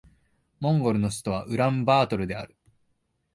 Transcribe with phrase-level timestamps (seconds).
[0.59, 2.57] モンゴルの首都はウランバートルである